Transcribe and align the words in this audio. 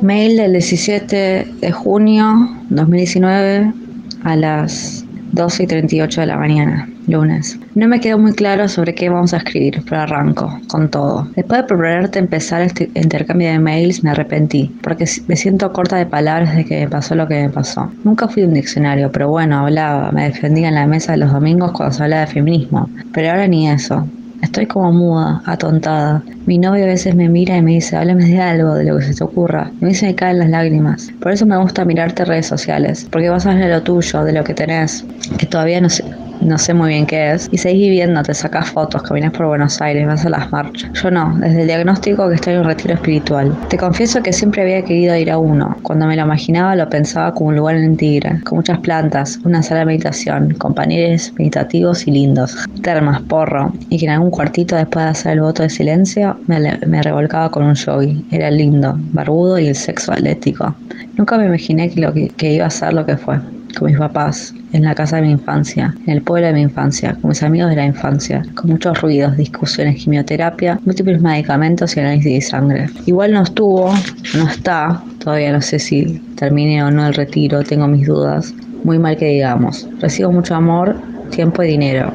Mail 0.00 0.36
del 0.36 0.52
17 0.52 1.54
de 1.60 1.72
junio 1.72 2.48
2019 2.70 3.72
a 4.22 4.36
las 4.36 5.04
12 5.32 5.62
y 5.64 5.66
38 5.66 6.20
de 6.20 6.26
la 6.26 6.36
mañana, 6.36 6.88
lunes. 7.08 7.58
No 7.74 7.88
me 7.88 7.98
quedó 7.98 8.18
muy 8.18 8.32
claro 8.32 8.68
sobre 8.68 8.94
qué 8.94 9.08
vamos 9.08 9.34
a 9.34 9.38
escribir, 9.38 9.82
pero 9.88 10.02
arranco 10.02 10.60
con 10.68 10.88
todo. 10.88 11.28
Después 11.34 11.62
de 11.62 11.66
proponerte 11.66 12.18
empezar 12.18 12.62
este 12.62 12.90
intercambio 12.94 13.50
de 13.50 13.58
mails, 13.58 14.04
me 14.04 14.10
arrepentí, 14.10 14.72
porque 14.82 15.06
me 15.26 15.36
siento 15.36 15.72
corta 15.72 15.96
de 15.96 16.06
palabras 16.06 16.50
desde 16.50 16.68
que 16.68 16.80
me 16.80 16.88
pasó 16.88 17.14
lo 17.14 17.26
que 17.26 17.42
me 17.42 17.50
pasó. 17.50 17.90
Nunca 18.04 18.28
fui 18.28 18.44
un 18.44 18.54
diccionario, 18.54 19.10
pero 19.10 19.28
bueno, 19.28 19.58
hablaba, 19.58 20.12
me 20.12 20.24
defendía 20.24 20.68
en 20.68 20.76
la 20.76 20.86
mesa 20.86 21.12
de 21.12 21.18
los 21.18 21.32
domingos 21.32 21.72
cuando 21.72 21.94
se 21.94 22.04
hablaba 22.04 22.26
de 22.26 22.32
feminismo. 22.32 22.88
Pero 23.12 23.30
ahora 23.30 23.48
ni 23.48 23.68
eso. 23.68 24.06
Estoy 24.40 24.66
como 24.66 24.92
muda, 24.92 25.42
atontada. 25.44 26.24
Mi 26.46 26.58
novio 26.58 26.84
a 26.84 26.88
veces 26.88 27.14
me 27.14 27.28
mira 27.28 27.56
y 27.56 27.62
me 27.62 27.72
dice, 27.72 27.96
háblame 27.96 28.24
de 28.24 28.40
algo, 28.40 28.74
de 28.74 28.84
lo 28.84 28.96
que 28.98 29.04
se 29.04 29.14
te 29.14 29.24
ocurra. 29.24 29.72
Y 29.80 29.84
a 29.84 29.88
mí 29.88 29.94
me 30.00 30.14
caen 30.14 30.38
las 30.38 30.48
lágrimas. 30.48 31.12
Por 31.20 31.32
eso 31.32 31.44
me 31.44 31.56
gusta 31.56 31.84
mirarte 31.84 32.24
redes 32.24 32.46
sociales, 32.46 33.08
porque 33.10 33.28
vas 33.28 33.46
a 33.46 33.54
ver 33.54 33.70
lo 33.70 33.82
tuyo, 33.82 34.24
de 34.24 34.32
lo 34.32 34.44
que 34.44 34.54
tenés, 34.54 35.04
que 35.38 35.46
todavía 35.46 35.80
no 35.80 35.88
sé, 35.90 36.04
no 36.48 36.58
sé 36.58 36.74
muy 36.74 36.88
bien 36.90 37.06
qué 37.06 37.32
es, 37.32 37.48
y 37.52 37.58
seguís 37.58 37.88
viviendo, 37.88 38.22
te 38.22 38.34
sacas 38.34 38.70
fotos, 38.70 39.02
caminas 39.02 39.32
por 39.32 39.46
Buenos 39.46 39.80
Aires, 39.80 40.06
vas 40.06 40.24
a 40.24 40.30
las 40.30 40.50
marchas. 40.50 40.90
Yo 40.94 41.10
no, 41.10 41.36
desde 41.38 41.62
el 41.62 41.66
diagnóstico 41.66 42.28
que 42.28 42.36
estoy 42.36 42.54
en 42.54 42.60
un 42.60 42.66
retiro 42.66 42.94
espiritual. 42.94 43.54
Te 43.68 43.76
confieso 43.76 44.22
que 44.22 44.32
siempre 44.32 44.62
había 44.62 44.82
querido 44.82 45.14
ir 45.16 45.30
a 45.30 45.38
uno. 45.38 45.76
Cuando 45.82 46.06
me 46.06 46.16
lo 46.16 46.22
imaginaba 46.22 46.74
lo 46.74 46.88
pensaba 46.88 47.32
como 47.34 47.50
un 47.50 47.56
lugar 47.56 47.76
en 47.76 47.96
Tigre, 47.96 48.40
con 48.44 48.58
muchas 48.58 48.78
plantas, 48.78 49.38
una 49.44 49.62
sala 49.62 49.80
de 49.80 49.86
meditación, 49.86 50.54
compañeros 50.54 51.32
meditativos 51.38 52.06
y 52.06 52.10
lindos, 52.10 52.56
termas, 52.82 53.20
porro, 53.22 53.72
y 53.90 53.98
que 53.98 54.06
en 54.06 54.12
algún 54.12 54.30
cuartito 54.30 54.76
después 54.76 55.04
de 55.04 55.10
hacer 55.10 55.32
el 55.32 55.40
voto 55.40 55.62
de 55.62 55.70
silencio 55.70 56.36
me, 56.46 56.58
me 56.86 57.02
revolcaba 57.02 57.50
con 57.50 57.64
un 57.64 57.74
yogi. 57.74 58.24
Era 58.30 58.50
lindo, 58.50 58.94
barbudo 59.12 59.58
y 59.58 59.68
el 59.68 59.76
sexo 59.76 60.12
atlético. 60.12 60.74
Nunca 61.16 61.36
me 61.36 61.46
imaginé 61.46 61.90
que, 61.90 62.00
lo 62.00 62.12
que, 62.12 62.28
que 62.28 62.52
iba 62.52 62.66
a 62.66 62.70
ser 62.70 62.94
lo 62.94 63.04
que 63.04 63.16
fue 63.16 63.38
con 63.78 63.90
mis 63.90 63.98
papás, 63.98 64.54
en 64.72 64.84
la 64.84 64.94
casa 64.94 65.16
de 65.16 65.22
mi 65.22 65.30
infancia, 65.30 65.94
en 66.06 66.14
el 66.14 66.22
pueblo 66.22 66.48
de 66.48 66.52
mi 66.52 66.62
infancia, 66.62 67.16
con 67.20 67.30
mis 67.30 67.42
amigos 67.42 67.70
de 67.70 67.76
la 67.76 67.86
infancia, 67.86 68.44
con 68.54 68.70
muchos 68.70 69.00
ruidos, 69.00 69.36
discusiones, 69.36 70.02
quimioterapia, 70.02 70.80
múltiples 70.84 71.20
medicamentos 71.20 71.96
y 71.96 72.00
análisis 72.00 72.32
de 72.32 72.40
sangre. 72.40 72.90
Igual 73.06 73.32
no 73.32 73.42
estuvo, 73.42 73.92
no 74.36 74.48
está, 74.48 75.02
todavía 75.18 75.52
no 75.52 75.60
sé 75.60 75.78
si 75.78 76.20
termine 76.36 76.82
o 76.82 76.90
no 76.90 77.06
el 77.06 77.14
retiro, 77.14 77.62
tengo 77.62 77.86
mis 77.86 78.06
dudas. 78.06 78.54
Muy 78.84 78.98
mal 78.98 79.16
que 79.16 79.26
digamos. 79.26 79.88
Recibo 80.00 80.30
mucho 80.30 80.54
amor, 80.54 80.96
tiempo 81.30 81.62
y 81.62 81.68
dinero 81.68 82.12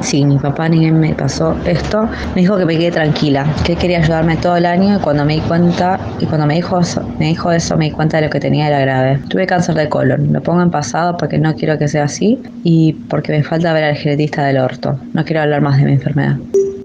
Sí, 0.00 0.24
mi 0.24 0.38
papá 0.38 0.68
ni 0.68 0.80
bien 0.80 0.98
me 0.98 1.14
pasó 1.14 1.56
esto, 1.64 2.08
me 2.34 2.42
dijo 2.42 2.56
que 2.58 2.66
me 2.66 2.76
quede 2.76 2.90
tranquila, 2.92 3.46
que 3.64 3.76
quería 3.76 3.98
ayudarme 3.98 4.36
todo 4.36 4.56
el 4.56 4.66
año 4.66 4.96
y 4.96 5.00
cuando 5.00 5.24
me 5.24 5.34
di 5.34 5.40
cuenta, 5.40 5.98
y 6.20 6.26
cuando 6.26 6.46
me 6.46 6.54
dijo 6.54 6.80
eso, 6.80 7.02
me 7.18 7.26
dijo 7.26 7.50
me 7.76 7.84
di 7.86 7.90
cuenta 7.90 8.18
de 8.18 8.24
lo 8.24 8.30
que 8.30 8.40
tenía 8.40 8.68
era 8.68 8.80
grave. 8.80 9.18
Tuve 9.28 9.46
cáncer 9.46 9.74
de 9.74 9.88
colon, 9.88 10.32
lo 10.32 10.42
pongo 10.42 10.62
en 10.62 10.70
pasado 10.70 11.16
porque 11.16 11.38
no 11.38 11.54
quiero 11.54 11.78
que 11.78 11.88
sea 11.88 12.04
así 12.04 12.38
y 12.62 12.92
porque 13.08 13.32
me 13.32 13.42
falta 13.42 13.72
ver 13.72 13.84
al 13.84 13.96
genetista 13.96 14.44
del 14.44 14.58
orto. 14.58 14.98
No 15.12 15.24
quiero 15.24 15.42
hablar 15.42 15.62
más 15.62 15.78
de 15.78 15.84
mi 15.84 15.92
enfermedad. 15.92 16.36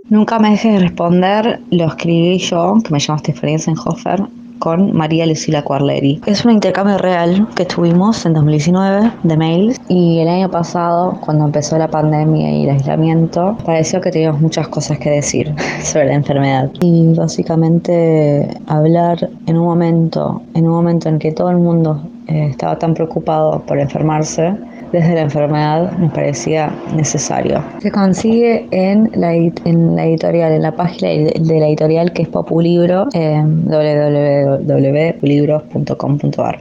Nunca 0.09 0.39
me 0.39 0.51
dejes 0.51 0.73
de 0.73 0.79
responder, 0.79 1.59
lo 1.69 1.85
escribí 1.85 2.39
yo, 2.39 2.77
que 2.83 2.91
me 2.91 2.99
llamo 2.99 3.19
Stephanie 3.19 3.59
Senhofer, 3.59 4.23
con 4.59 4.95
María 4.95 5.25
Lucila 5.25 5.63
Cuarleri. 5.63 6.21
Es 6.25 6.45
un 6.45 6.51
intercambio 6.51 6.97
real 6.97 7.47
que 7.55 7.65
tuvimos 7.65 8.25
en 8.25 8.33
2019 8.33 9.11
de 9.23 9.37
mails 9.37 9.79
y 9.87 10.19
el 10.19 10.27
año 10.27 10.51
pasado, 10.51 11.17
cuando 11.21 11.45
empezó 11.45 11.77
la 11.77 11.87
pandemia 11.87 12.51
y 12.51 12.63
el 12.63 12.69
aislamiento, 12.71 13.57
pareció 13.65 14.01
que 14.01 14.11
teníamos 14.11 14.41
muchas 14.41 14.67
cosas 14.67 14.99
que 14.99 15.09
decir 15.09 15.53
sobre 15.83 16.07
la 16.07 16.13
enfermedad. 16.13 16.69
Y 16.81 17.13
básicamente 17.13 18.49
hablar 18.67 19.29
en 19.47 19.57
un 19.57 19.65
momento, 19.65 20.41
en 20.53 20.65
un 20.65 20.71
momento 20.71 21.09
en 21.09 21.19
que 21.19 21.31
todo 21.31 21.49
el 21.49 21.57
mundo 21.57 22.01
eh, 22.27 22.47
estaba 22.51 22.77
tan 22.77 22.93
preocupado 22.93 23.61
por 23.65 23.79
enfermarse, 23.79 24.55
desde 24.91 25.15
la 25.15 25.21
enfermedad 25.21 25.91
me 25.97 26.09
parecía 26.09 26.71
necesario. 26.95 27.63
Se 27.79 27.91
consigue 27.91 28.67
en 28.71 29.09
la, 29.15 29.33
en 29.33 29.95
la 29.95 30.05
editorial, 30.05 30.51
en 30.51 30.61
la 30.61 30.71
página 30.71 31.09
de 31.09 31.59
la 31.59 31.67
editorial 31.67 32.13
que 32.13 32.21
es 32.23 32.27
Populibro, 32.27 33.07
en 33.13 33.65
www.populibros.com.ar. 33.65 36.59